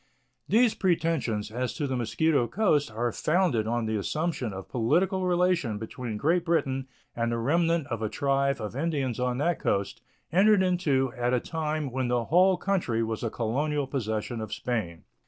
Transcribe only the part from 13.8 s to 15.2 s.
possession of Spain.